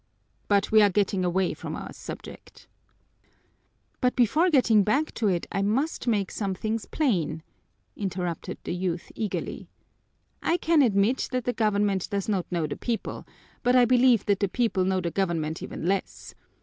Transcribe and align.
But 0.47 0.71
we 0.71 0.81
are 0.81 0.89
getting 0.89 1.23
away 1.23 1.53
from 1.53 1.75
our 1.75 1.93
subject." 1.93 2.67
"But 3.99 4.15
before 4.15 4.49
getting 4.49 4.83
back 4.83 5.13
to 5.13 5.27
it 5.27 5.45
I 5.51 5.61
must 5.61 6.07
make 6.07 6.31
some 6.31 6.55
things 6.55 6.87
plain," 6.87 7.43
interrupted 7.95 8.57
the 8.63 8.73
youth 8.73 9.11
eagerly. 9.13 9.69
"I 10.41 10.57
can 10.57 10.81
admit 10.81 11.27
that 11.31 11.43
the 11.45 11.53
government 11.53 12.09
does 12.09 12.27
not 12.27 12.51
know 12.51 12.65
the 12.65 12.77
people, 12.77 13.27
but 13.61 13.75
I 13.75 13.85
believe 13.85 14.25
that 14.25 14.39
the 14.39 14.49
people 14.49 14.85
know 14.85 15.01
the 15.01 15.11
government 15.11 15.61
even 15.61 15.85
less. 15.85 16.33